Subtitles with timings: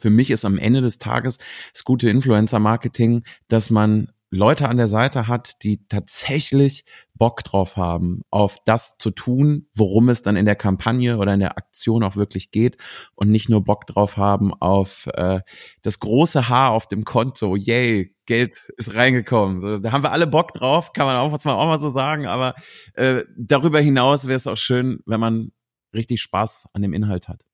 [0.00, 1.38] für mich ist am Ende des Tages
[1.72, 6.84] das gute Influencer-Marketing, dass man Leute an der Seite hat, die tatsächlich
[7.14, 11.40] Bock drauf haben, auf das zu tun, worum es dann in der Kampagne oder in
[11.40, 12.76] der Aktion auch wirklich geht
[13.16, 15.40] und nicht nur Bock drauf haben auf äh,
[15.82, 19.82] das große Haar auf dem Konto, yay, Geld ist reingekommen.
[19.82, 22.26] Da haben wir alle Bock drauf, kann man auch, was man auch mal so sagen,
[22.26, 22.54] aber
[22.94, 25.50] äh, darüber hinaus wäre es auch schön, wenn man
[25.92, 27.44] richtig Spaß an dem Inhalt hat.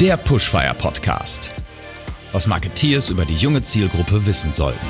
[0.00, 1.52] Der Pushfire Podcast
[2.32, 4.80] was Marketeers über die junge Zielgruppe wissen sollten.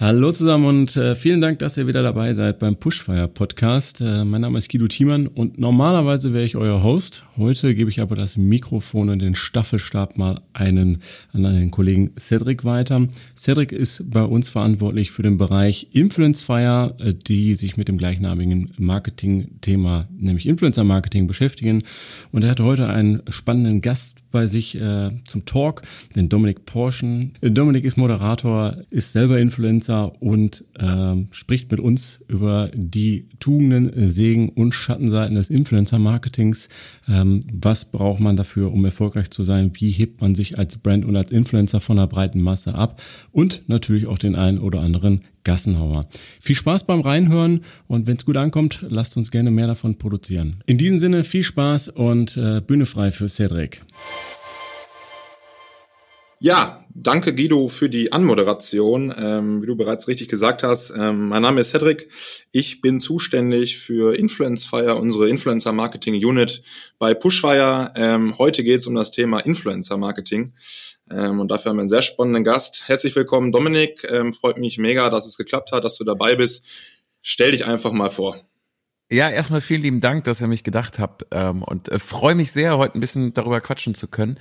[0.00, 4.00] Hallo zusammen und äh, vielen Dank, dass ihr wieder dabei seid beim Pushfire Podcast.
[4.00, 7.24] Äh, mein Name ist Guido Thiemann und normalerweise wäre ich euer Host.
[7.38, 10.98] Heute gebe ich aber das Mikrofon und den Staffelstab mal einen
[11.32, 13.06] an einen Kollegen Cedric weiter.
[13.36, 18.72] Cedric ist bei uns verantwortlich für den Bereich Influencefire, äh, die sich mit dem gleichnamigen
[18.76, 21.84] Marketing-Thema, nämlich Influencer Marketing beschäftigen.
[22.32, 25.82] Und er hat heute einen spannenden Gast bei sich äh, zum Talk,
[26.16, 27.34] den Dominik Porschen.
[27.40, 34.50] Dominik ist Moderator, ist selber Influencer und äh, spricht mit uns über die Tugenden, Segen
[34.50, 36.68] und Schattenseiten des Influencer-Marketings.
[37.08, 39.72] Ähm, was braucht man dafür, um erfolgreich zu sein?
[39.74, 43.02] Wie hebt man sich als Brand und als Influencer von der breiten Masse ab?
[43.32, 46.08] Und natürlich auch den einen oder anderen Gassenhauer.
[46.40, 50.56] Viel Spaß beim Reinhören und wenn es gut ankommt, lasst uns gerne mehr davon produzieren.
[50.66, 53.82] In diesem Sinne viel Spaß und äh, Bühne frei für Cedric.
[56.40, 59.12] Ja, danke Guido für die Anmoderation.
[59.18, 62.12] Ähm, wie du bereits richtig gesagt hast, ähm, mein Name ist Cedric.
[62.52, 66.62] Ich bin zuständig für Influencefire, unsere Influencer Marketing Unit
[67.00, 67.92] bei Pushfire.
[67.96, 70.52] Ähm, heute geht es um das Thema Influencer Marketing.
[71.10, 72.84] Ähm, und dafür haben wir einen sehr spannenden Gast.
[72.86, 74.06] Herzlich willkommen, Dominik.
[74.08, 76.64] Ähm, freut mich mega, dass es geklappt hat, dass du dabei bist.
[77.20, 78.47] Stell dich einfach mal vor.
[79.10, 82.52] Ja, erstmal vielen lieben Dank, dass ihr mich gedacht habt ähm, und äh, freue mich
[82.52, 84.38] sehr, heute ein bisschen darüber quatschen zu können.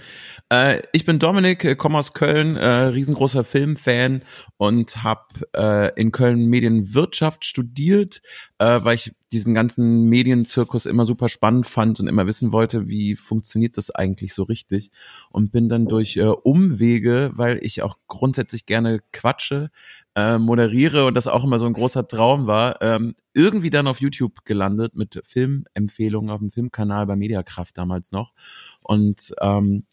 [0.49, 4.23] Äh, ich bin Dominik, äh, komme aus Köln, äh, riesengroßer Filmfan
[4.57, 5.23] und habe
[5.55, 8.21] äh, in Köln Medienwirtschaft studiert,
[8.57, 13.15] äh, weil ich diesen ganzen Medienzirkus immer super spannend fand und immer wissen wollte, wie
[13.15, 14.91] funktioniert das eigentlich so richtig
[15.29, 19.69] und bin dann durch äh, Umwege, weil ich auch grundsätzlich gerne quatsche,
[20.17, 24.01] äh, moderiere und das auch immer so ein großer Traum war, ähm, irgendwie dann auf
[24.01, 28.33] YouTube gelandet mit Filmempfehlungen auf dem Filmkanal bei Mediakraft damals noch.
[28.81, 29.85] Und ähm,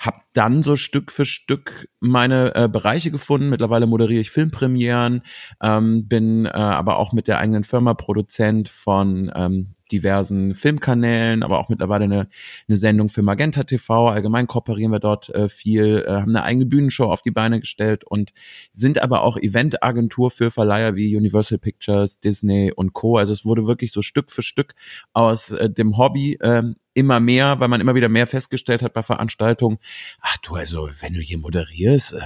[0.00, 3.50] habe dann so Stück für Stück meine äh, Bereiche gefunden.
[3.50, 5.22] Mittlerweile moderiere ich Filmpremieren,
[5.62, 11.58] ähm, bin äh, aber auch mit der eigenen Firma Produzent von ähm, diversen Filmkanälen, aber
[11.58, 12.28] auch mittlerweile eine,
[12.66, 14.08] eine Sendung für Magenta TV.
[14.08, 18.04] Allgemein kooperieren wir dort äh, viel, äh, haben eine eigene Bühnenshow auf die Beine gestellt
[18.04, 18.32] und
[18.72, 23.18] sind aber auch Eventagentur für Verleiher wie Universal Pictures, Disney und Co.
[23.18, 24.74] Also es wurde wirklich so Stück für Stück
[25.12, 26.62] aus äh, dem Hobby äh,
[26.94, 29.78] immer mehr, weil man immer wieder mehr festgestellt hat bei Veranstaltungen.
[30.20, 32.20] Ach du, also wenn du hier moderierst, äh,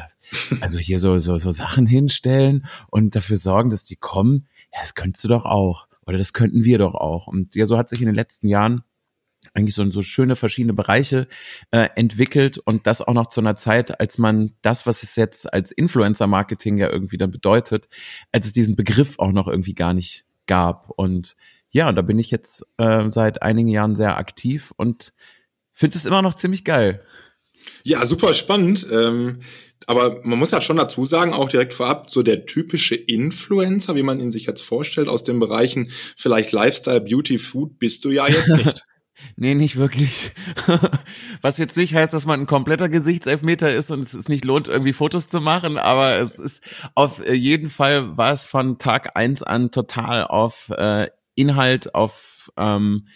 [0.61, 4.95] also hier so, so, so Sachen hinstellen und dafür sorgen, dass die kommen, ja, das
[4.95, 5.87] könntest du doch auch.
[6.07, 7.27] Oder das könnten wir doch auch.
[7.27, 8.83] Und ja, so hat sich in den letzten Jahren
[9.53, 11.29] eigentlich so, so schöne verschiedene Bereiche
[11.71, 15.53] äh, entwickelt und das auch noch zu einer Zeit, als man das, was es jetzt
[15.53, 17.89] als Influencer-Marketing ja irgendwie dann bedeutet,
[18.33, 20.91] als es diesen Begriff auch noch irgendwie gar nicht gab.
[20.97, 21.37] Und
[21.75, 25.13] ja, da bin ich jetzt äh, seit einigen Jahren sehr aktiv und
[25.73, 27.03] finde es immer noch ziemlich geil.
[27.83, 28.87] Ja, super spannend.
[28.93, 29.41] Ähm,
[29.89, 34.05] aber man muss ja schon dazu sagen, auch direkt vorab, so der typische Influencer, wie
[34.05, 38.29] man ihn sich jetzt vorstellt, aus den Bereichen vielleicht Lifestyle, Beauty, Food, bist du ja
[38.29, 38.85] jetzt nicht.
[39.37, 40.33] Nee, nicht wirklich.
[41.41, 44.69] Was jetzt nicht heißt, dass man ein kompletter Gesichtselfmeter ist und es ist nicht lohnt,
[44.69, 46.63] irgendwie Fotos zu machen, aber es ist
[46.95, 53.07] auf jeden Fall war es von Tag eins an total auf äh, Inhalt, auf ähm,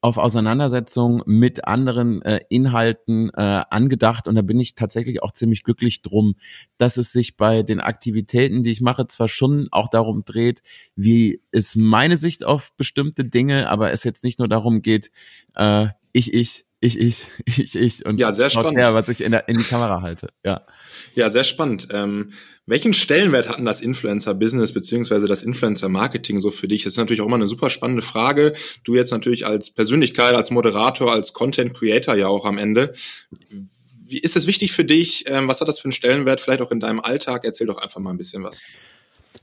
[0.00, 5.64] auf Auseinandersetzung mit anderen äh, Inhalten äh, angedacht und da bin ich tatsächlich auch ziemlich
[5.64, 6.36] glücklich drum,
[6.76, 10.62] dass es sich bei den Aktivitäten, die ich mache, zwar schon auch darum dreht,
[10.94, 15.10] wie ist meine Sicht auf bestimmte Dinge, aber es jetzt nicht nur darum geht,
[15.56, 18.78] äh, ich, ich, ich, ich, ich, ich und ja, sehr spannend.
[18.78, 20.28] Her, was ich in, der, in die Kamera halte.
[20.44, 20.62] Ja,
[21.14, 21.88] ja sehr spannend.
[21.92, 22.32] Ähm,
[22.66, 26.84] welchen Stellenwert hatten das Influencer-Business beziehungsweise das Influencer-Marketing so für dich?
[26.84, 28.52] Das ist natürlich auch immer eine super spannende Frage.
[28.84, 32.94] Du jetzt natürlich als Persönlichkeit, als Moderator, als Content-Creator ja auch am Ende.
[34.06, 35.24] Wie ist es wichtig für dich?
[35.28, 37.44] Ähm, was hat das für einen Stellenwert vielleicht auch in deinem Alltag?
[37.44, 38.60] Erzähl doch einfach mal ein bisschen was.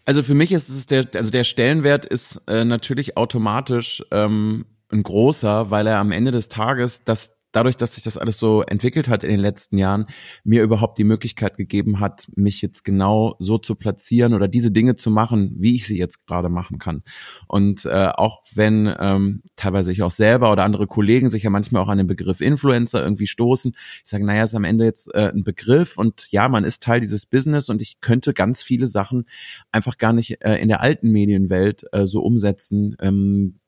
[0.06, 5.02] Also für mich ist es der, also der Stellenwert ist äh, natürlich automatisch ähm, ein
[5.02, 9.08] großer, weil er am Ende des Tages das dadurch, dass sich das alles so entwickelt
[9.10, 10.08] hat in den letzten Jahren,
[10.44, 14.96] mir überhaupt die Möglichkeit gegeben hat, mich jetzt genau so zu platzieren oder diese Dinge
[14.96, 17.04] zu machen, wie ich sie jetzt gerade machen kann.
[17.48, 21.82] Und äh, auch wenn ähm, teilweise ich auch selber oder andere Kollegen sich ja manchmal
[21.82, 25.32] auch an den Begriff Influencer irgendwie stoßen, ich sage, naja, ist am Ende jetzt äh,
[25.34, 29.26] ein Begriff und ja, man ist Teil dieses Business und ich könnte ganz viele Sachen
[29.72, 33.60] einfach gar nicht äh, in der alten Medienwelt äh, so umsetzen, ähm,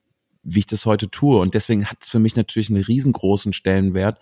[0.49, 1.39] wie ich das heute tue.
[1.39, 4.19] Und deswegen hat es für mich natürlich einen riesengroßen Stellenwert,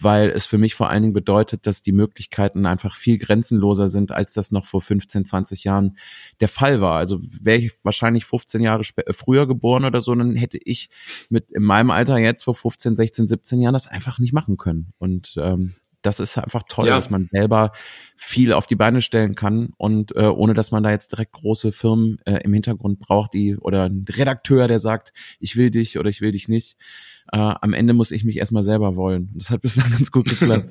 [0.00, 4.10] weil es für mich vor allen Dingen bedeutet, dass die Möglichkeiten einfach viel grenzenloser sind,
[4.10, 5.98] als das noch vor 15, 20 Jahren
[6.40, 6.94] der Fall war.
[6.94, 10.88] Also wäre ich wahrscheinlich 15 Jahre früher geboren oder so, dann hätte ich
[11.28, 14.94] mit in meinem Alter jetzt vor 15, 16, 17 Jahren das einfach nicht machen können.
[14.98, 15.74] Und ähm,
[16.06, 16.96] das ist einfach toll, ja.
[16.96, 17.72] dass man selber
[18.14, 21.72] viel auf die Beine stellen kann und äh, ohne dass man da jetzt direkt große
[21.72, 26.08] Firmen äh, im Hintergrund braucht, die oder ein Redakteur, der sagt, ich will dich oder
[26.08, 26.76] ich will dich nicht
[27.32, 29.30] äh, am Ende muss ich mich erstmal selber wollen.
[29.34, 30.68] Das hat bislang ganz gut geklappt.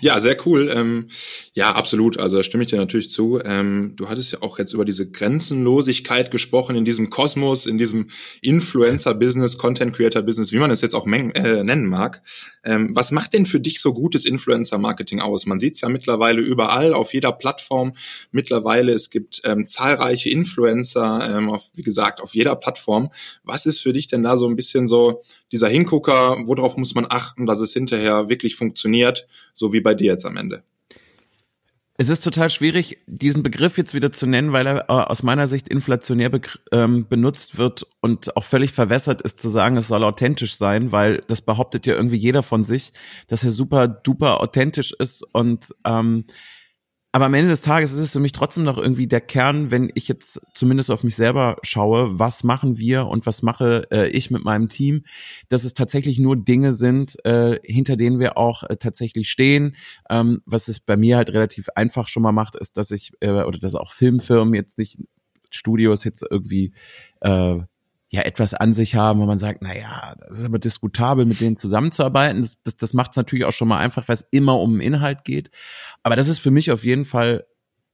[0.00, 0.70] ja, sehr cool.
[0.74, 1.08] Ähm,
[1.54, 2.18] ja, absolut.
[2.18, 3.40] Also da stimme ich dir natürlich zu.
[3.44, 8.08] Ähm, du hattest ja auch jetzt über diese Grenzenlosigkeit gesprochen in diesem Kosmos, in diesem
[8.42, 12.22] Influencer-Business, Content-Creator-Business, wie man es jetzt auch äh, nennen mag.
[12.64, 15.46] Ähm, was macht denn für dich so gutes Influencer-Marketing aus?
[15.46, 17.94] Man sieht es ja mittlerweile überall, auf jeder Plattform.
[18.32, 23.10] Mittlerweile, es gibt ähm, zahlreiche Influencer, ähm, auf, wie gesagt, auf jeder Plattform.
[23.44, 25.22] Was ist für dich denn da so ein bisschen so
[25.54, 30.10] dieser Hingucker, worauf muss man achten, dass es hinterher wirklich funktioniert, so wie bei dir
[30.10, 30.64] jetzt am Ende?
[31.96, 35.46] Es ist total schwierig, diesen Begriff jetzt wieder zu nennen, weil er äh, aus meiner
[35.46, 36.28] Sicht inflationär
[36.72, 41.20] ähm, benutzt wird und auch völlig verwässert ist zu sagen, es soll authentisch sein, weil
[41.28, 42.92] das behauptet ja irgendwie jeder von sich,
[43.28, 46.24] dass er super duper authentisch ist und ähm,
[47.14, 49.88] aber am Ende des Tages ist es für mich trotzdem noch irgendwie der Kern, wenn
[49.94, 54.32] ich jetzt zumindest auf mich selber schaue, was machen wir und was mache äh, ich
[54.32, 55.04] mit meinem Team,
[55.48, 59.76] dass es tatsächlich nur Dinge sind, äh, hinter denen wir auch äh, tatsächlich stehen.
[60.10, 63.30] Ähm, was es bei mir halt relativ einfach schon mal macht, ist, dass ich äh,
[63.30, 64.98] oder dass auch Filmfirmen jetzt nicht
[65.50, 66.72] Studios jetzt irgendwie
[67.20, 67.60] äh,
[68.14, 71.40] ja etwas an sich haben, wo man sagt, na ja, das ist aber diskutabel, mit
[71.40, 72.42] denen zusammenzuarbeiten.
[72.42, 74.80] Das, das, das macht es natürlich auch schon mal einfach, weil es immer um den
[74.80, 75.50] Inhalt geht.
[76.02, 77.46] Aber das ist für mich auf jeden Fall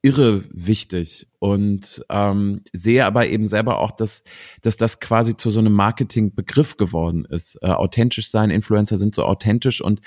[0.03, 4.25] irre wichtig und ähm, sehe aber eben selber auch, dass,
[4.63, 7.59] dass das quasi zu so einem Marketingbegriff geworden ist.
[7.63, 10.01] Äh, authentisch sein, Influencer sind so authentisch und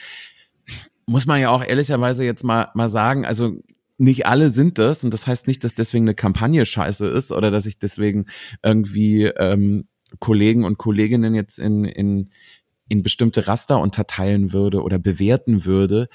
[1.06, 3.60] muss man ja auch ehrlicherweise jetzt mal, mal sagen, also
[3.98, 7.52] nicht alle sind das und das heißt nicht, dass deswegen eine Kampagne scheiße ist oder
[7.52, 8.26] dass ich deswegen
[8.64, 9.88] irgendwie ähm,
[10.20, 12.32] Kollegen und Kolleginnen jetzt in, in,
[12.90, 16.10] in bestimmte Raster unterteilen würde oder bewerten würde.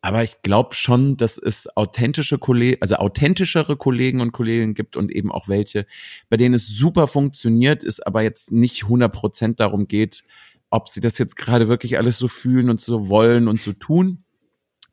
[0.00, 5.10] Aber ich glaube schon, dass es authentische Kollegen, also authentischere Kollegen und Kolleginnen gibt und
[5.10, 5.86] eben auch welche,
[6.28, 10.22] bei denen es super funktioniert, ist aber jetzt nicht 100 Prozent darum geht,
[10.70, 14.24] ob sie das jetzt gerade wirklich alles so fühlen und so wollen und so tun.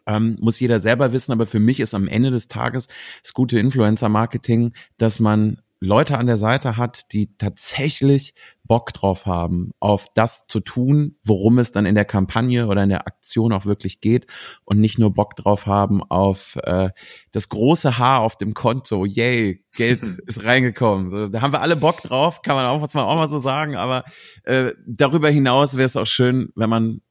[0.08, 2.88] Ähm, muss jeder selber wissen, aber für mich ist am Ende des Tages
[3.22, 8.34] das gute Influencer-Marketing, dass man Leute an der Seite hat, die tatsächlich
[8.64, 12.90] Bock drauf haben, auf das zu tun, worum es dann in der Kampagne oder in
[12.90, 14.26] der Aktion auch wirklich geht
[14.64, 16.90] und nicht nur Bock drauf haben auf äh,
[17.32, 19.06] das große Haar auf dem Konto.
[19.06, 21.32] Yay, Geld ist reingekommen.
[21.32, 23.76] Da haben wir alle Bock drauf, kann man auch, was man auch mal so sagen,
[23.76, 24.06] aber
[24.44, 27.02] äh, darüber hinaus wäre es auch schön, wenn man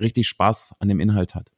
[0.00, 1.50] richtig Spaß an dem Inhalt hat.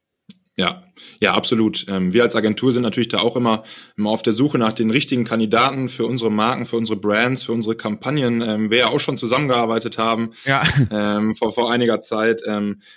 [0.57, 0.83] Ja,
[1.21, 1.87] ja, absolut.
[1.89, 3.65] Ähm, wir als Agentur sind natürlich da auch immer,
[3.97, 7.53] immer auf der Suche nach den richtigen Kandidaten für unsere Marken, für unsere Brands, für
[7.53, 8.43] unsere Kampagnen.
[8.43, 10.63] Ähm, wir ja auch schon zusammengearbeitet haben ja.
[10.91, 12.43] ähm, vor, vor einiger Zeit,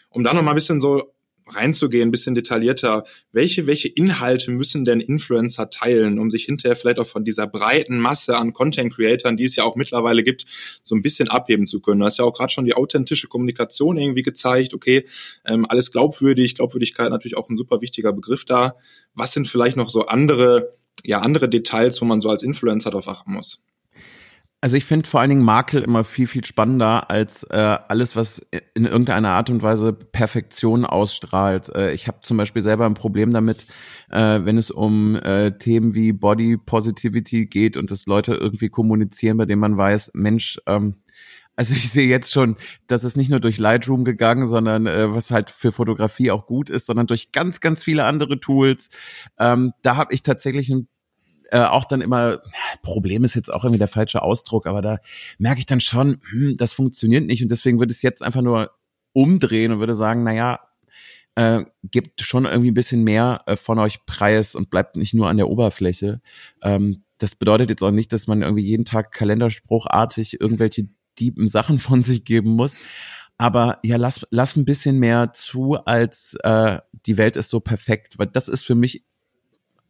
[0.10, 1.15] um da noch mal ein bisschen so
[1.48, 7.00] reinzugehen, ein bisschen detaillierter, welche, welche Inhalte müssen denn Influencer teilen, um sich hinterher vielleicht
[7.00, 10.46] auch von dieser breiten Masse an Content-Creatern, die es ja auch mittlerweile gibt,
[10.82, 12.00] so ein bisschen abheben zu können.
[12.00, 15.06] Du hast ja auch gerade schon die authentische Kommunikation irgendwie gezeigt, okay,
[15.46, 18.76] ähm, alles glaubwürdig, Glaubwürdigkeit natürlich auch ein super wichtiger Begriff da.
[19.14, 20.74] Was sind vielleicht noch so andere,
[21.04, 23.60] ja, andere Details, wo man so als Influencer darauf achten muss?
[24.66, 28.42] Also ich finde vor allen Dingen Makel immer viel, viel spannender als äh, alles, was
[28.74, 31.70] in irgendeiner Art und Weise Perfektion ausstrahlt.
[31.76, 33.68] Äh, ich habe zum Beispiel selber ein Problem damit,
[34.10, 39.38] äh, wenn es um äh, Themen wie Body Positivity geht und das Leute irgendwie kommunizieren,
[39.38, 40.96] bei denen man weiß, Mensch, ähm,
[41.56, 42.58] also ich sehe jetzt schon,
[42.88, 46.72] dass es nicht nur durch Lightroom gegangen, sondern äh, was halt für Fotografie auch gut
[46.72, 48.90] ist, sondern durch ganz, ganz viele andere Tools.
[49.38, 50.88] Ähm, da habe ich tatsächlich ein
[51.52, 52.42] äh, auch dann immer,
[52.82, 54.98] Problem ist jetzt auch irgendwie der falsche Ausdruck, aber da
[55.38, 58.42] merke ich dann schon, hm, das funktioniert nicht und deswegen würde ich es jetzt einfach
[58.42, 58.72] nur
[59.14, 60.60] umdrehen und würde sagen, naja,
[61.36, 65.30] äh, gebt schon irgendwie ein bisschen mehr äh, von euch preis und bleibt nicht nur
[65.30, 66.22] an der Oberfläche.
[66.64, 71.78] Ähm, das bedeutet jetzt auch nicht, dass man irgendwie jeden Tag kalenderspruchartig irgendwelche diepen Sachen
[71.80, 72.78] von sich geben muss.
[73.38, 78.18] aber ja, lass, lass ein bisschen mehr zu, als äh, die Welt ist so perfekt,
[78.18, 79.06] weil das ist für mich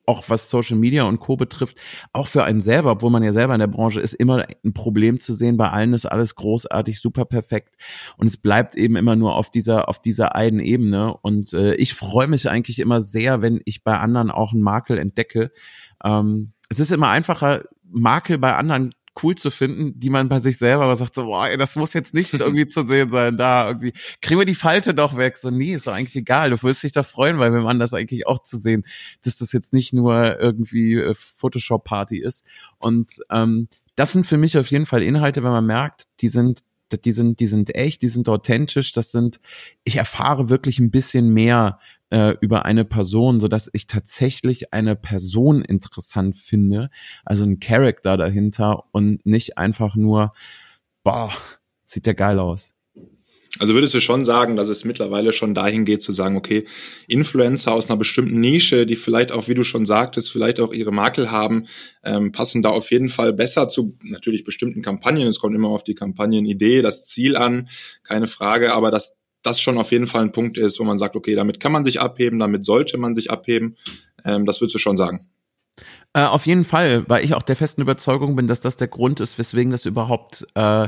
[0.06, 1.36] auch was Social Media und Co.
[1.36, 1.78] betrifft,
[2.14, 5.20] auch für einen selber, obwohl man ja selber in der Branche ist, immer ein Problem
[5.20, 5.58] zu sehen.
[5.58, 7.76] Bei allen ist alles großartig, super perfekt
[8.18, 11.16] und es bleibt eben immer nur auf dieser auf dieser einen Ebene.
[11.18, 14.98] Und äh, ich freue mich eigentlich immer sehr, wenn ich bei anderen auch einen Makel
[14.98, 15.52] entdecke.
[16.04, 18.92] Ähm, es ist immer einfacher, Makel bei anderen
[19.22, 21.94] cool zu finden, die man bei sich selber aber sagt so, boah, ey, das muss
[21.94, 25.38] jetzt nicht irgendwie zu sehen sein, da irgendwie, kriegen wir die Falte doch weg.
[25.38, 26.50] So, nee, ist doch eigentlich egal.
[26.50, 28.86] Du wirst dich doch freuen, weil wir machen das eigentlich auch zu sehen,
[29.24, 32.46] dass das jetzt nicht nur irgendwie äh, Photoshop-Party ist.
[32.78, 36.62] Und ähm, das sind für mich auf jeden Fall Inhalte, wenn man merkt, die sind
[37.04, 39.40] die sind, die sind echt, die sind authentisch, das sind,
[39.84, 44.96] ich erfahre wirklich ein bisschen mehr äh, über eine Person, so dass ich tatsächlich eine
[44.96, 46.90] Person interessant finde,
[47.24, 50.34] also ein Charakter dahinter und nicht einfach nur,
[51.04, 51.32] boah,
[51.86, 52.76] sieht der geil aus.
[53.58, 56.66] Also würdest du schon sagen, dass es mittlerweile schon dahin geht zu sagen, okay,
[57.08, 60.92] Influencer aus einer bestimmten Nische, die vielleicht auch, wie du schon sagtest, vielleicht auch ihre
[60.92, 61.68] Makel haben,
[62.04, 65.28] ähm, passen da auf jeden Fall besser zu natürlich bestimmten Kampagnen.
[65.30, 67.70] Es kommt immer auf die Kampagnenidee, das Ziel an,
[68.04, 69.16] keine Frage, aber dass
[69.46, 71.84] das schon auf jeden Fall ein Punkt ist, wo man sagt, okay, damit kann man
[71.84, 73.78] sich abheben, damit sollte man sich abheben.
[74.24, 75.30] Ähm, das würdest du schon sagen.
[76.14, 79.20] Äh, auf jeden Fall, weil ich auch der festen Überzeugung bin, dass das der Grund
[79.20, 80.88] ist, weswegen das überhaupt äh,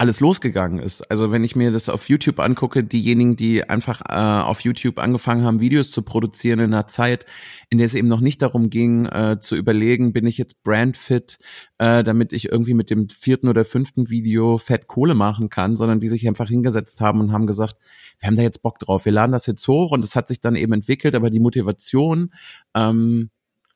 [0.00, 1.02] alles losgegangen ist.
[1.10, 5.44] Also wenn ich mir das auf YouTube angucke, diejenigen, die einfach äh, auf YouTube angefangen
[5.44, 7.26] haben, Videos zu produzieren in einer Zeit,
[7.68, 11.38] in der es eben noch nicht darum ging, äh, zu überlegen, bin ich jetzt brandfit,
[11.76, 16.00] äh, damit ich irgendwie mit dem vierten oder fünften Video Fett Kohle machen kann, sondern
[16.00, 17.76] die sich einfach hingesetzt haben und haben gesagt,
[18.20, 20.40] wir haben da jetzt Bock drauf, wir laden das jetzt hoch und es hat sich
[20.40, 22.32] dann eben entwickelt, aber die Motivation,
[22.74, 23.28] ähm,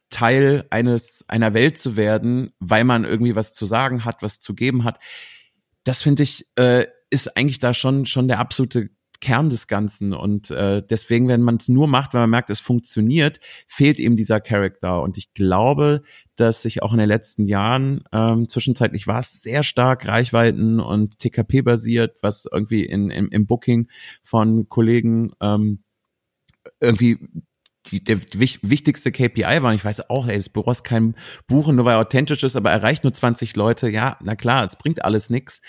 [0.08, 4.54] Teil eines einer Welt zu werden, weil man irgendwie was zu sagen hat, was zu
[4.54, 4.98] geben hat,
[5.84, 10.12] das finde ich, äh, ist eigentlich da schon, schon der absolute Kern des Ganzen.
[10.12, 14.16] Und äh, deswegen, wenn man es nur macht, wenn man merkt, es funktioniert, fehlt eben
[14.16, 15.00] dieser Charakter.
[15.02, 16.02] Und ich glaube,
[16.36, 21.18] dass sich auch in den letzten Jahren, ähm, zwischenzeitlich war es sehr stark Reichweiten und
[21.20, 23.88] TKP basiert, was irgendwie in, in, im Booking
[24.22, 25.82] von Kollegen ähm,
[26.80, 27.18] irgendwie
[27.86, 29.70] die, der wichtigste KPI war.
[29.70, 31.14] Und ich weiß auch, ey, das Büro ist kein
[31.46, 33.88] Buchen, nur weil er authentisch ist, aber erreicht nur 20 Leute.
[33.88, 35.60] Ja, na klar, es bringt alles nix.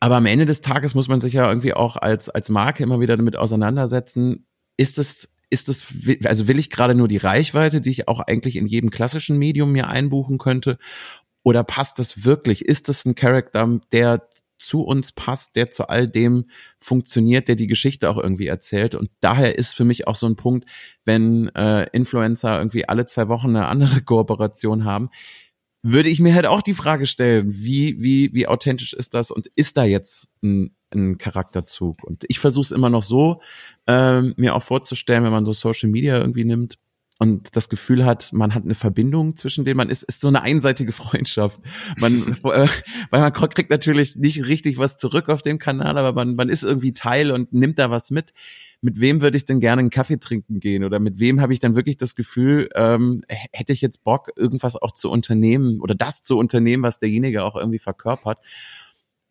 [0.00, 3.00] Aber am Ende des Tages muss man sich ja irgendwie auch als, als Marke immer
[3.00, 4.46] wieder damit auseinandersetzen.
[4.76, 5.84] Ist es, ist es,
[6.24, 9.70] also will ich gerade nur die Reichweite, die ich auch eigentlich in jedem klassischen Medium
[9.70, 10.78] mir einbuchen könnte?
[11.44, 12.64] Oder passt das wirklich?
[12.64, 14.28] Ist es ein Charakter, der
[14.66, 16.46] zu uns passt, der zu all dem
[16.80, 18.94] funktioniert, der die Geschichte auch irgendwie erzählt.
[18.94, 20.68] Und daher ist für mich auch so ein Punkt,
[21.04, 25.10] wenn äh, Influencer irgendwie alle zwei Wochen eine andere Kooperation haben,
[25.82, 29.48] würde ich mir halt auch die Frage stellen, wie, wie, wie authentisch ist das und
[29.56, 32.04] ist da jetzt ein, ein Charakterzug?
[32.04, 33.40] Und ich versuche es immer noch so,
[33.88, 36.78] ähm, mir auch vorzustellen, wenn man so Social Media irgendwie nimmt,
[37.22, 40.42] und das Gefühl hat, man hat eine Verbindung zwischen denen, man ist, ist so eine
[40.42, 41.60] einseitige Freundschaft.
[41.96, 42.66] Man, äh,
[43.10, 46.64] weil man kriegt natürlich nicht richtig was zurück auf dem Kanal, aber man, man ist
[46.64, 48.34] irgendwie Teil und nimmt da was mit.
[48.80, 50.82] Mit wem würde ich denn gerne einen Kaffee trinken gehen?
[50.82, 54.74] Oder mit wem habe ich dann wirklich das Gefühl, ähm, hätte ich jetzt Bock, irgendwas
[54.74, 58.38] auch zu unternehmen oder das zu unternehmen, was derjenige auch irgendwie verkörpert?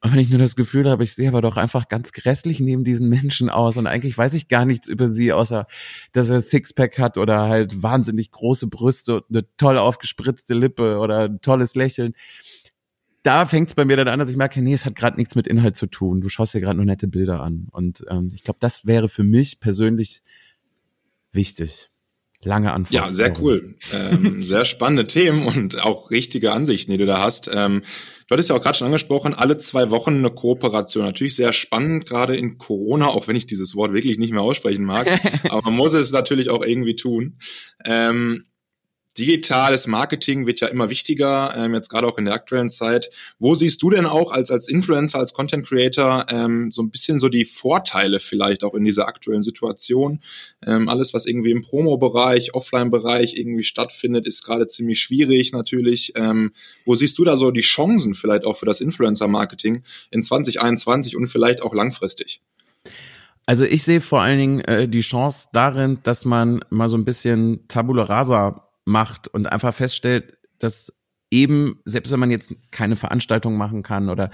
[0.03, 2.83] Und wenn ich nur das Gefühl habe, ich sehe aber doch einfach ganz grässlich neben
[2.83, 5.67] diesen Menschen aus und eigentlich weiß ich gar nichts über sie, außer
[6.11, 11.25] dass er Sixpack hat oder halt wahnsinnig große Brüste und eine toll aufgespritzte Lippe oder
[11.25, 12.13] ein tolles Lächeln.
[13.21, 15.35] Da fängt es bei mir dann an, dass ich merke, nee, es hat gerade nichts
[15.35, 16.21] mit Inhalt zu tun.
[16.21, 17.67] Du schaust dir gerade nur nette Bilder an.
[17.69, 20.23] Und ähm, ich glaube, das wäre für mich persönlich
[21.31, 21.90] wichtig.
[22.43, 22.93] Lange Antwort.
[22.93, 23.75] Ja, sehr cool.
[23.93, 27.49] Ähm, sehr spannende Themen und auch richtige Ansichten, die du da hast.
[27.53, 27.83] Ähm,
[28.27, 31.05] du hattest ja auch gerade schon angesprochen, alle zwei Wochen eine Kooperation.
[31.05, 34.85] Natürlich sehr spannend, gerade in Corona, auch wenn ich dieses Wort wirklich nicht mehr aussprechen
[34.85, 35.07] mag.
[35.49, 37.37] aber man muss es natürlich auch irgendwie tun.
[37.85, 38.45] Ähm,
[39.17, 43.09] digitales Marketing wird ja immer wichtiger, ähm, jetzt gerade auch in der aktuellen Zeit.
[43.39, 47.19] Wo siehst du denn auch als, als Influencer, als Content Creator ähm, so ein bisschen
[47.19, 50.21] so die Vorteile vielleicht auch in dieser aktuellen Situation?
[50.65, 56.13] Ähm, alles, was irgendwie im Promo-Bereich, Offline-Bereich irgendwie stattfindet, ist gerade ziemlich schwierig natürlich.
[56.15, 56.53] Ähm,
[56.85, 61.27] wo siehst du da so die Chancen vielleicht auch für das Influencer-Marketing in 2021 und
[61.27, 62.41] vielleicht auch langfristig?
[63.45, 67.03] Also ich sehe vor allen Dingen äh, die Chance darin, dass man mal so ein
[67.03, 73.57] bisschen Tabula Rasa macht und einfach feststellt, dass eben, selbst wenn man jetzt keine Veranstaltung
[73.57, 74.29] machen kann oder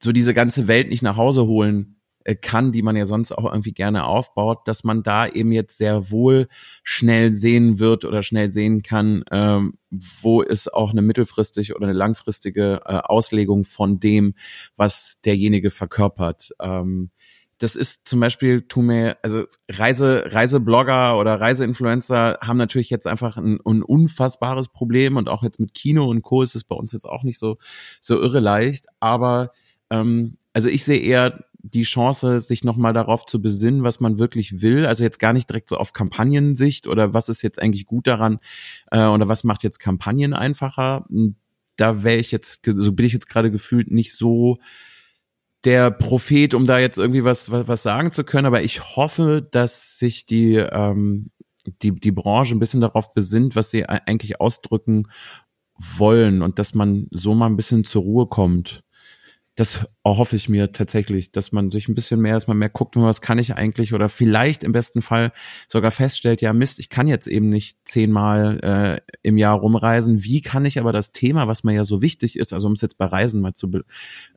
[0.00, 3.44] so diese ganze Welt nicht nach Hause holen äh, kann, die man ja sonst auch
[3.44, 6.48] irgendwie gerne aufbaut, dass man da eben jetzt sehr wohl
[6.82, 11.96] schnell sehen wird oder schnell sehen kann, ähm, wo ist auch eine mittelfristige oder eine
[11.96, 14.34] langfristige äh, Auslegung von dem,
[14.76, 16.50] was derjenige verkörpert.
[16.60, 17.10] Ähm,
[17.64, 23.38] das ist zum Beispiel, tu mir, also Reise, Reiseblogger oder Reiseinfluencer haben natürlich jetzt einfach
[23.38, 26.42] ein, ein unfassbares Problem und auch jetzt mit Kino und Co.
[26.42, 27.56] ist es bei uns jetzt auch nicht so,
[28.02, 28.84] so irre leicht.
[29.00, 29.52] Aber
[29.88, 34.60] ähm, also ich sehe eher die Chance, sich nochmal darauf zu besinnen, was man wirklich
[34.60, 34.84] will.
[34.84, 38.40] Also jetzt gar nicht direkt so auf Kampagnensicht oder was ist jetzt eigentlich gut daran
[38.90, 41.06] äh, oder was macht jetzt Kampagnen einfacher.
[41.76, 44.58] Da wäre ich jetzt, so bin ich jetzt gerade gefühlt nicht so
[45.64, 49.46] der Prophet, um da jetzt irgendwie was, was, was sagen zu können, aber ich hoffe,
[49.50, 51.30] dass sich die, ähm,
[51.82, 55.08] die, die Branche ein bisschen darauf besinnt, was sie eigentlich ausdrücken
[55.78, 58.83] wollen und dass man so mal ein bisschen zur Ruhe kommt
[59.56, 62.96] das erhoffe ich mir tatsächlich, dass man sich ein bisschen mehr, dass man mehr guckt,
[62.96, 65.32] was kann ich eigentlich oder vielleicht im besten Fall
[65.68, 70.24] sogar feststellt, ja Mist, ich kann jetzt eben nicht zehnmal äh, im Jahr rumreisen.
[70.24, 72.80] Wie kann ich aber das Thema, was mir ja so wichtig ist, also um es
[72.80, 73.84] jetzt bei Reisen mal zu be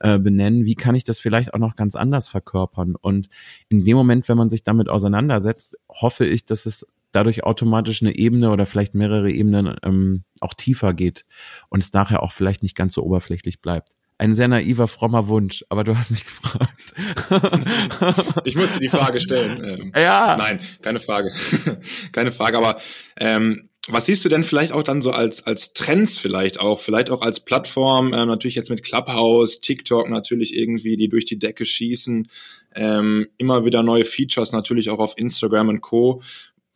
[0.01, 2.95] äh, benennen, wie kann ich das vielleicht auch noch ganz anders verkörpern?
[2.95, 3.27] Und
[3.69, 8.15] in dem Moment, wenn man sich damit auseinandersetzt, hoffe ich, dass es dadurch automatisch eine
[8.15, 11.25] Ebene oder vielleicht mehrere Ebenen ähm, auch tiefer geht
[11.69, 15.63] und es nachher auch vielleicht nicht ganz so oberflächlich bleibt ein sehr naiver, frommer Wunsch,
[15.69, 16.93] aber du hast mich gefragt.
[18.45, 19.63] ich musste die Frage stellen.
[19.63, 20.35] Ähm, ja.
[20.37, 21.31] Nein, keine Frage.
[22.11, 22.79] keine Frage, aber
[23.17, 27.09] ähm, was siehst du denn vielleicht auch dann so als, als Trends vielleicht auch, vielleicht
[27.09, 31.65] auch als Plattform, äh, natürlich jetzt mit Clubhouse, TikTok natürlich irgendwie, die durch die Decke
[31.65, 32.27] schießen,
[32.75, 36.21] ähm, immer wieder neue Features natürlich auch auf Instagram und Co.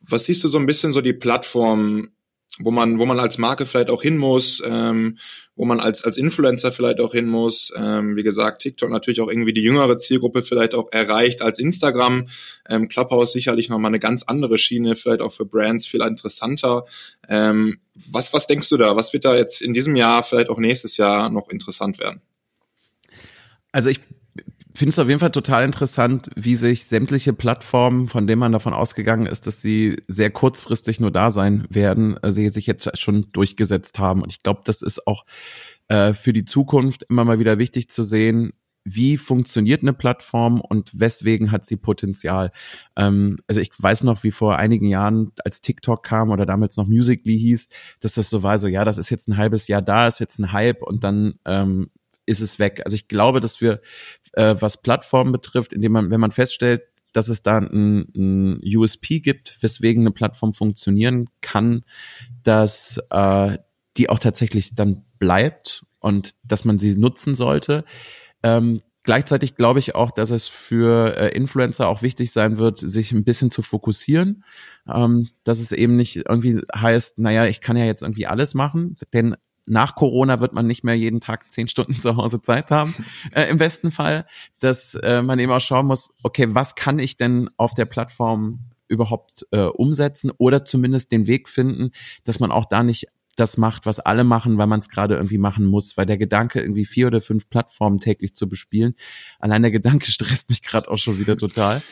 [0.00, 2.10] Was siehst du so ein bisschen so die Plattform
[2.58, 5.18] wo man, wo man als Marke vielleicht auch hin muss, ähm,
[5.56, 7.72] wo man als, als Influencer vielleicht auch hin muss.
[7.76, 12.28] Ähm, wie gesagt, TikTok natürlich auch irgendwie die jüngere Zielgruppe vielleicht auch erreicht als Instagram.
[12.68, 16.84] Ähm, Clubhouse sicherlich nochmal eine ganz andere Schiene, vielleicht auch für Brands viel interessanter.
[17.28, 18.96] Ähm, was, was denkst du da?
[18.96, 22.20] Was wird da jetzt in diesem Jahr, vielleicht auch nächstes Jahr noch interessant werden?
[23.72, 24.00] Also ich
[24.74, 28.72] finde es auf jeden Fall total interessant, wie sich sämtliche Plattformen, von denen man davon
[28.72, 33.30] ausgegangen ist, dass sie sehr kurzfristig nur da sein werden, äh, sie sich jetzt schon
[33.32, 34.22] durchgesetzt haben.
[34.22, 35.24] Und ich glaube, das ist auch
[35.88, 38.52] äh, für die Zukunft immer mal wieder wichtig zu sehen,
[38.84, 42.50] wie funktioniert eine Plattform und weswegen hat sie Potenzial.
[42.96, 46.86] Ähm, also ich weiß noch, wie vor einigen Jahren, als TikTok kam oder damals noch
[46.86, 47.68] Musically hieß,
[48.00, 50.38] dass das so war, so ja, das ist jetzt ein halbes Jahr da, ist jetzt
[50.38, 51.90] ein Hype und dann ähm,
[52.26, 52.82] ist es weg.
[52.84, 53.80] Also ich glaube, dass wir,
[54.32, 56.82] äh, was Plattformen betrifft, indem man, wenn man feststellt,
[57.12, 61.84] dass es da ein, ein USP gibt, weswegen eine Plattform funktionieren kann,
[62.42, 63.58] dass äh,
[63.96, 67.84] die auch tatsächlich dann bleibt und dass man sie nutzen sollte.
[68.42, 73.12] Ähm, gleichzeitig glaube ich auch, dass es für äh, Influencer auch wichtig sein wird, sich
[73.12, 74.44] ein bisschen zu fokussieren,
[74.88, 78.96] ähm, dass es eben nicht irgendwie heißt, naja, ich kann ja jetzt irgendwie alles machen,
[79.12, 82.94] denn nach Corona wird man nicht mehr jeden Tag zehn Stunden zu Hause Zeit haben,
[83.32, 84.26] äh, im besten Fall,
[84.58, 88.60] dass äh, man eben auch schauen muss, okay, was kann ich denn auf der Plattform
[88.88, 91.92] überhaupt äh, umsetzen oder zumindest den Weg finden,
[92.24, 95.38] dass man auch da nicht das macht, was alle machen, weil man es gerade irgendwie
[95.38, 98.94] machen muss, weil der Gedanke, irgendwie vier oder fünf Plattformen täglich zu bespielen,
[99.38, 101.82] allein der Gedanke stresst mich gerade auch schon wieder total.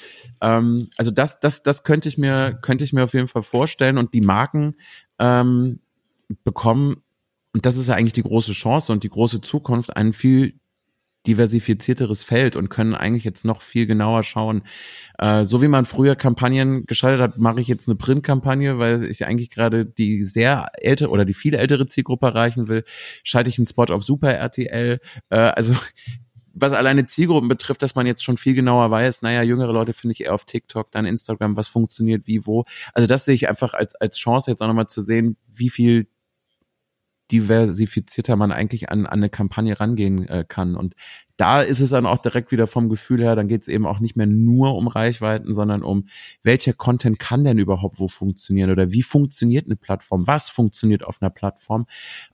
[0.41, 3.97] Ähm, also das, das, das könnte ich mir, könnte ich mir auf jeden Fall vorstellen
[3.97, 4.77] und die Marken
[5.19, 5.81] ähm,
[6.45, 7.03] bekommen
[7.55, 10.61] und das ist ja eigentlich die große Chance und die große Zukunft, ein viel
[11.27, 14.63] diversifizierteres Feld und können eigentlich jetzt noch viel genauer schauen.
[15.19, 19.27] Äh, so wie man früher Kampagnen geschaltet hat, mache ich jetzt eine Printkampagne, weil ich
[19.27, 22.85] eigentlich gerade die sehr ältere oder die viel ältere Zielgruppe erreichen will.
[23.23, 24.99] Schalte ich einen Spot auf Super RTL.
[25.29, 25.75] Äh, also
[26.55, 30.13] was alleine Zielgruppen betrifft, dass man jetzt schon viel genauer weiß, naja, jüngere Leute finde
[30.13, 32.65] ich eher auf TikTok, dann Instagram, was funktioniert wie, wo.
[32.93, 36.09] Also das sehe ich einfach als, als Chance jetzt auch nochmal zu sehen, wie viel
[37.31, 40.77] diversifizierter man eigentlich an, an eine Kampagne rangehen äh, kann.
[40.77, 40.95] Und
[41.37, 44.01] da ist es dann auch direkt wieder vom Gefühl her, dann geht es eben auch
[44.01, 46.09] nicht mehr nur um Reichweiten, sondern um,
[46.43, 51.23] welcher Content kann denn überhaupt wo funktionieren oder wie funktioniert eine Plattform, was funktioniert auf
[51.23, 51.87] einer Plattform,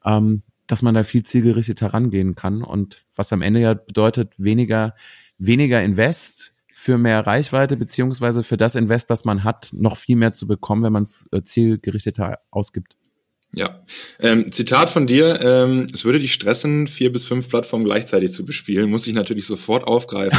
[0.04, 4.94] ähm, dass man da viel zielgerichtet herangehen kann und was am Ende ja bedeutet, weniger,
[5.38, 10.34] weniger Invest, für mehr Reichweite beziehungsweise für das Invest, was man hat, noch viel mehr
[10.34, 12.96] zu bekommen, wenn man es äh, zielgerichteter ausgibt.
[13.54, 13.82] Ja,
[14.20, 18.44] ähm, Zitat von dir, ähm, es würde dich stressen, vier bis fünf Plattformen gleichzeitig zu
[18.44, 20.38] bespielen, muss ich natürlich sofort aufgreifen.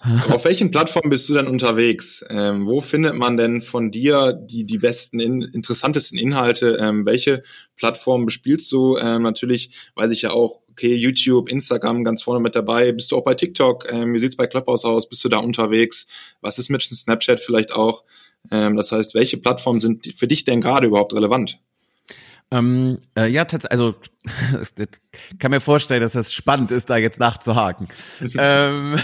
[0.30, 2.24] auf welchen Plattformen bist du denn unterwegs?
[2.30, 6.78] Ähm, wo findet man denn von dir die, die besten, in, interessantesten Inhalte?
[6.80, 7.42] Ähm, welche
[7.76, 8.96] Plattformen bespielst du?
[8.96, 12.92] Ähm, natürlich weiß ich ja auch, okay, YouTube, Instagram ganz vorne mit dabei.
[12.92, 13.90] Bist du auch bei TikTok?
[13.92, 15.08] Ähm, wie sieht's bei Clubhouse aus?
[15.08, 16.06] Bist du da unterwegs?
[16.40, 18.04] Was ist mit Snapchat vielleicht auch?
[18.50, 21.58] Ähm, das heißt, welche Plattformen sind für dich denn gerade überhaupt relevant?
[22.52, 23.94] Ähm, äh, ja, tatsächlich, also
[25.38, 27.88] kann mir vorstellen, dass das spannend ist, da jetzt nachzuhaken.
[28.38, 28.98] ähm,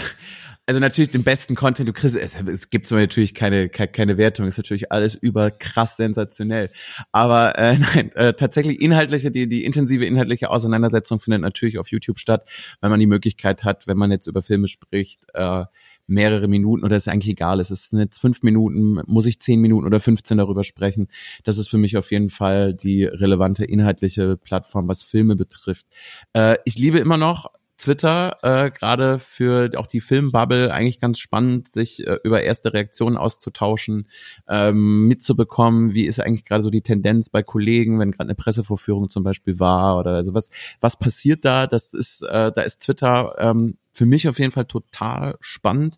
[0.67, 4.45] also natürlich den besten Content, du kriegst, es, es gibt natürlich keine, keine, keine Wertung,
[4.45, 6.69] ist natürlich alles über krass sensationell.
[7.11, 12.19] Aber äh, nein, äh, tatsächlich inhaltliche, die, die intensive inhaltliche Auseinandersetzung findet natürlich auf YouTube
[12.19, 12.47] statt,
[12.81, 15.63] weil man die Möglichkeit hat, wenn man jetzt über Filme spricht, äh,
[16.09, 19.85] mehrere Minuten oder ist eigentlich egal, es ist jetzt fünf Minuten, muss ich zehn Minuten
[19.85, 21.07] oder 15 darüber sprechen.
[21.43, 25.87] Das ist für mich auf jeden Fall die relevante inhaltliche Plattform, was Filme betrifft.
[26.33, 27.47] Äh, ich liebe immer noch
[27.79, 33.17] Twitter, äh, gerade für auch die Filmbubble, eigentlich ganz spannend, sich äh, über erste Reaktionen
[33.17, 34.07] auszutauschen,
[34.47, 39.09] ähm, mitzubekommen, wie ist eigentlich gerade so die Tendenz bei Kollegen, wenn gerade eine Pressevorführung
[39.09, 40.49] zum Beispiel war oder also was,
[40.81, 41.67] was passiert da?
[41.67, 45.97] Das ist, äh, da ist Twitter ähm, für mich auf jeden Fall total spannend,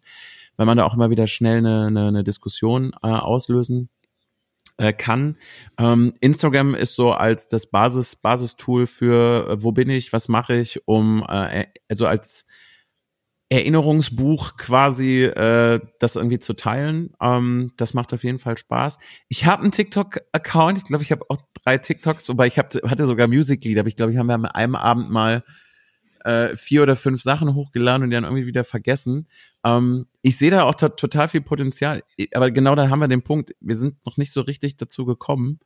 [0.57, 3.89] weil man da auch immer wieder schnell eine, eine, eine Diskussion äh, auslösen
[4.77, 5.37] äh, kann.
[5.77, 10.55] Ähm, Instagram ist so als das Basis Basistool für äh, wo bin ich, was mache
[10.55, 12.47] ich, um äh, also als
[13.49, 17.13] Erinnerungsbuch quasi äh, das irgendwie zu teilen.
[17.21, 18.97] Ähm, das macht auf jeden Fall Spaß.
[19.27, 20.79] Ich habe einen TikTok-Account.
[20.79, 23.95] Ich glaube, ich habe auch drei TikToks, wobei ich hab, hatte sogar Musical.ly, aber ich
[23.95, 25.43] glaube, ich habe an einem Abend mal
[26.23, 29.27] äh, vier oder fünf Sachen hochgeladen und die dann irgendwie wieder vergessen.
[29.63, 32.03] Ähm, ich sehe da auch total viel Potenzial,
[32.33, 33.55] aber genau da haben wir den Punkt.
[33.59, 35.59] Wir sind noch nicht so richtig dazu gekommen,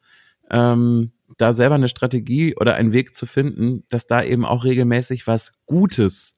[0.50, 5.28] ähm, da selber eine Strategie oder einen Weg zu finden, dass da eben auch regelmäßig
[5.28, 6.36] was Gutes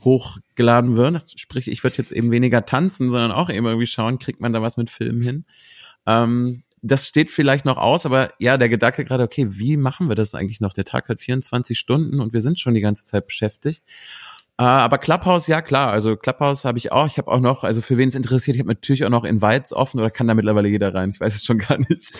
[0.00, 1.34] hochgeladen wird.
[1.36, 4.62] Sprich, ich würde jetzt eben weniger tanzen, sondern auch eben irgendwie schauen, kriegt man da
[4.62, 5.44] was mit Filmen hin.
[6.06, 10.14] Ähm, das steht vielleicht noch aus, aber ja, der Gedanke gerade, okay, wie machen wir
[10.14, 10.72] das eigentlich noch?
[10.72, 13.84] Der Tag hat 24 Stunden und wir sind schon die ganze Zeit beschäftigt.
[14.58, 17.06] Äh, aber Clubhouse, ja klar, also Clubhouse habe ich auch.
[17.06, 19.72] Ich habe auch noch, also für wen es interessiert, ich habe natürlich auch noch Invites
[19.72, 21.10] offen oder kann da mittlerweile jeder rein?
[21.10, 22.18] Ich weiß es schon gar nicht.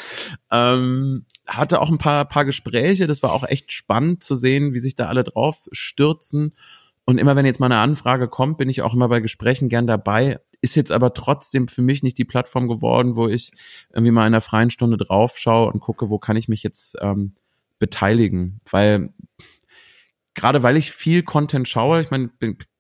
[0.51, 4.79] Ähm, hatte auch ein paar, paar Gespräche, das war auch echt spannend zu sehen, wie
[4.79, 6.55] sich da alle drauf stürzen.
[7.05, 9.87] Und immer wenn jetzt mal eine Anfrage kommt, bin ich auch immer bei Gesprächen gern
[9.87, 10.41] dabei.
[10.61, 13.53] Ist jetzt aber trotzdem für mich nicht die Plattform geworden, wo ich
[13.93, 16.97] irgendwie mal in einer freien Stunde drauf schaue und gucke, wo kann ich mich jetzt
[17.01, 17.35] ähm,
[17.79, 18.59] beteiligen.
[18.71, 19.11] Weil
[20.39, 22.31] gerade weil ich viel Content schaue, ich meine,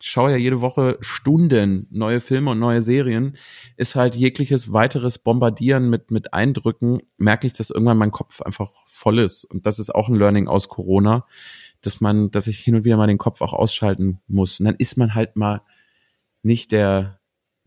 [0.00, 3.36] schaue ja jede Woche Stunden neue Filme und neue Serien,
[3.76, 8.70] ist halt jegliches weiteres Bombardieren mit, mit Eindrücken, merke ich, dass irgendwann mein Kopf einfach
[8.86, 9.44] voll ist.
[9.44, 11.26] Und das ist auch ein Learning aus Corona,
[11.80, 14.60] dass man, dass ich hin und wieder mal den Kopf auch ausschalten muss.
[14.60, 15.62] Und dann ist man halt mal
[16.44, 17.17] nicht der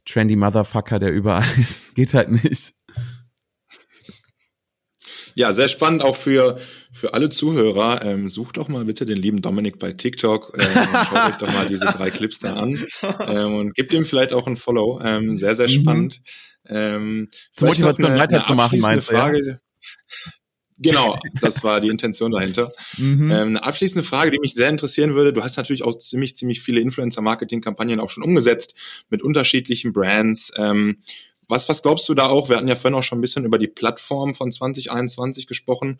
[0.05, 1.95] trendy Motherfucker, der überall ist.
[1.95, 2.73] Geht halt nicht.
[5.33, 6.59] Ja, sehr spannend auch für,
[6.91, 8.03] für alle Zuhörer.
[8.03, 10.57] Ähm, sucht doch mal bitte den lieben Dominik bei TikTok.
[10.59, 10.67] Ähm,
[11.09, 12.85] schaut euch doch mal diese drei Clips da an
[13.27, 14.99] ähm, und gebt ihm vielleicht auch ein Follow.
[15.01, 15.73] Ähm, sehr, sehr mhm.
[15.73, 16.21] spannend.
[16.67, 19.13] Ähm, Zur Motivation weiterzumachen, meinst du?
[19.13, 19.57] Frage, ja?
[20.81, 22.71] Genau, das war die Intention dahinter.
[22.97, 23.31] Mhm.
[23.31, 25.31] Ähm, eine abschließende Frage, die mich sehr interessieren würde.
[25.31, 28.73] Du hast natürlich auch ziemlich, ziemlich viele Influencer-Marketing-Kampagnen auch schon umgesetzt
[29.09, 30.51] mit unterschiedlichen Brands.
[30.57, 30.97] Ähm,
[31.51, 32.47] was, was glaubst du da auch?
[32.49, 35.99] Wir hatten ja vorhin auch schon ein bisschen über die Plattform von 2021 gesprochen.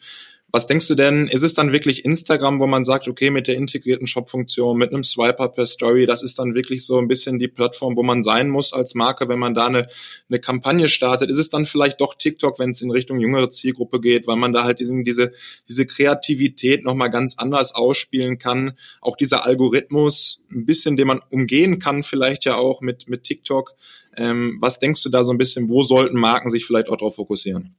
[0.54, 3.56] Was denkst du denn, ist es dann wirklich Instagram, wo man sagt, okay, mit der
[3.56, 7.50] integrierten Shop-Funktion, mit einem Swiper per Story, das ist dann wirklich so ein bisschen die
[7.50, 9.88] Plattform, wo man sein muss als Marke, wenn man da eine,
[10.30, 11.30] eine Kampagne startet?
[11.30, 14.54] Ist es dann vielleicht doch TikTok, wenn es in Richtung jüngere Zielgruppe geht, weil man
[14.54, 15.34] da halt diesen, diese,
[15.68, 18.78] diese Kreativität nochmal ganz anders ausspielen kann?
[19.02, 23.74] Auch dieser Algorithmus, ein bisschen, den man umgehen kann, vielleicht ja auch mit, mit TikTok.
[24.17, 27.15] Ähm, was denkst du da so ein bisschen, wo sollten Marken sich vielleicht auch darauf
[27.15, 27.76] fokussieren?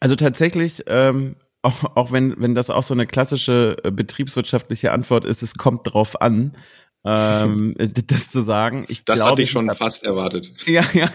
[0.00, 5.24] Also tatsächlich ähm, auch, auch wenn, wenn das auch so eine klassische äh, betriebswirtschaftliche Antwort
[5.24, 6.56] ist, es kommt drauf an,
[7.04, 7.74] ähm,
[8.06, 8.84] das zu sagen.
[8.88, 10.52] Ich das glaube, hatte ich schon hat, fast erwartet.
[10.66, 11.08] Ja, ja.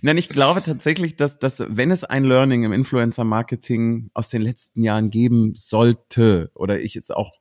[0.00, 4.82] Nein, ich glaube tatsächlich, dass, dass wenn es ein Learning im Influencer-Marketing aus den letzten
[4.82, 7.32] Jahren geben sollte, oder ich es auch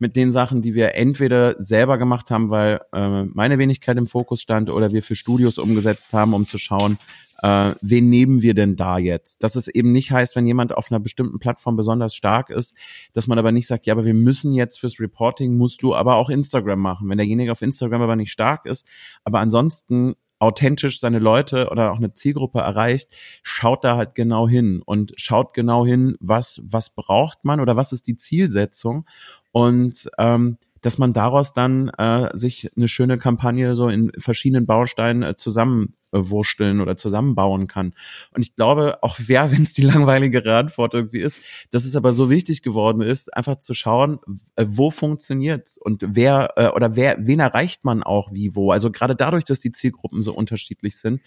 [0.00, 4.40] mit den Sachen, die wir entweder selber gemacht haben, weil äh, meine Wenigkeit im Fokus
[4.40, 6.98] stand, oder wir für Studios umgesetzt haben, um zu schauen,
[7.42, 9.42] äh, wen nehmen wir denn da jetzt?
[9.42, 12.74] Dass es eben nicht heißt, wenn jemand auf einer bestimmten Plattform besonders stark ist,
[13.12, 16.16] dass man aber nicht sagt, ja, aber wir müssen jetzt fürs Reporting, musst du aber
[16.16, 17.08] auch Instagram machen.
[17.08, 18.86] Wenn derjenige auf Instagram aber nicht stark ist,
[19.24, 23.10] aber ansonsten authentisch seine Leute oder auch eine Zielgruppe erreicht,
[23.42, 27.92] schaut da halt genau hin und schaut genau hin, was, was braucht man oder was
[27.92, 29.06] ist die Zielsetzung.
[29.52, 35.22] Und ähm, dass man daraus dann äh, sich eine schöne Kampagne so in verschiedenen Bausteinen
[35.22, 37.94] äh, zusammenwursteln oder zusammenbauen kann.
[38.32, 41.38] Und ich glaube, auch wer, wenn es die langweilige Antwort irgendwie ist,
[41.70, 44.18] dass es aber so wichtig geworden ist, einfach zu schauen,
[44.56, 48.70] äh, wo funktioniert's und wer äh, oder wer, wen erreicht man auch wie wo.
[48.70, 51.20] Also gerade dadurch, dass die Zielgruppen so unterschiedlich sind,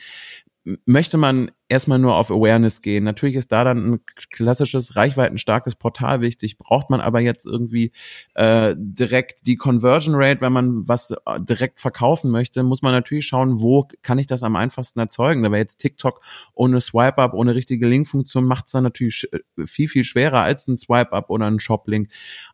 [0.85, 3.03] möchte man erstmal nur auf Awareness gehen.
[3.03, 3.99] Natürlich ist da dann ein
[4.31, 6.57] klassisches, reichweitenstarkes Portal wichtig.
[6.57, 7.91] Braucht man aber jetzt irgendwie
[8.35, 13.25] äh, direkt die Conversion Rate, wenn man was äh, direkt verkaufen möchte, muss man natürlich
[13.25, 15.41] schauen, wo kann ich das am einfachsten erzeugen.
[15.41, 16.21] Da wäre jetzt TikTok
[16.53, 20.77] ohne Swipe-Up, ohne richtige Linkfunktion, macht es dann natürlich äh, viel, viel schwerer als ein
[20.77, 22.09] Swipe-Up oder ein Shop-Link.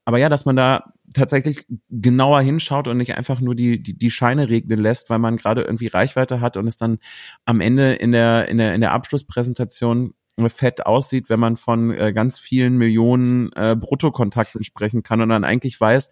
[0.06, 4.12] Aber ja, dass man da tatsächlich genauer hinschaut und nicht einfach nur die, die, die
[4.12, 7.00] Scheine regnen lässt, weil man gerade irgendwie Reichweite hat und es dann
[7.46, 10.14] am Ende in der, in der, in der Abschlusspräsentation
[10.48, 15.44] fett aussieht, wenn man von äh, ganz vielen Millionen äh, Bruttokontakten sprechen kann und dann
[15.44, 16.10] eigentlich weiß,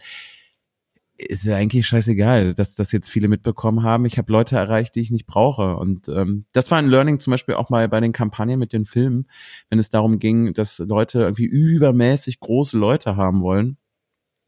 [1.18, 4.06] ist ja eigentlich scheißegal, dass das jetzt viele mitbekommen haben.
[4.06, 5.78] Ich habe Leute erreicht, die ich nicht brauche.
[5.78, 8.86] Und ähm, das war ein Learning zum Beispiel auch mal bei den Kampagnen mit den
[8.86, 9.28] Filmen,
[9.70, 13.78] wenn es darum ging, dass Leute irgendwie übermäßig große Leute haben wollen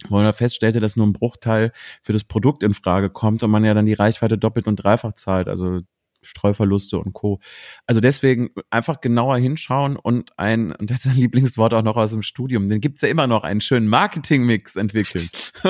[0.07, 3.65] wo man feststellte, dass nur ein Bruchteil für das Produkt in Frage kommt und man
[3.65, 5.81] ja dann die Reichweite doppelt und dreifach zahlt, also
[6.21, 7.39] Streuverluste und Co.
[7.85, 12.11] Also deswegen einfach genauer hinschauen und ein, und das ist ein Lieblingswort auch noch aus
[12.11, 15.29] dem Studium, den gibt's ja immer noch, einen schönen Marketingmix entwickeln.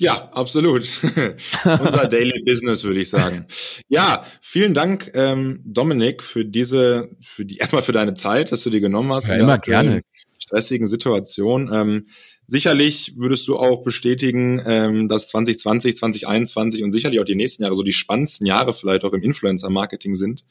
[0.00, 0.88] Ja, absolut.
[1.64, 3.44] Unser Daily Business, würde ich sagen.
[3.88, 8.70] Ja, vielen Dank, ähm, Dominik, für diese, für die, erstmal für deine Zeit, dass du
[8.70, 9.28] dir genommen hast.
[9.28, 10.00] Ja, immer gerne.
[10.38, 11.70] Stressigen Situation.
[11.70, 12.06] Ähm,
[12.50, 17.76] Sicherlich würdest du auch bestätigen, ähm, dass 2020, 2021 und sicherlich auch die nächsten Jahre
[17.76, 20.44] so die spannendsten Jahre vielleicht auch im Influencer-Marketing sind.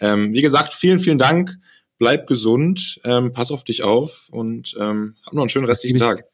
[0.00, 1.58] Ähm, wie gesagt, vielen, vielen Dank.
[1.98, 6.08] Bleib gesund, ähm, pass auf dich auf und ähm, hab noch einen schönen restlichen das
[6.08, 6.18] Tag.
[6.20, 6.24] Ich,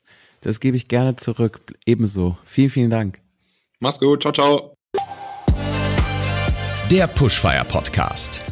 [0.42, 1.58] das gebe ich gerne zurück.
[1.84, 2.38] Ebenso.
[2.46, 3.18] Vielen, vielen Dank.
[3.80, 4.22] Mach's gut.
[4.22, 4.74] Ciao, ciao.
[6.88, 8.42] Der Pushfire Podcast.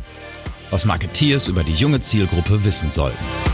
[0.71, 3.48] Was Marketeers über die junge Zielgruppe wissen sollten.